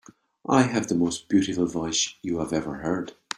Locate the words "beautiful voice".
1.29-2.15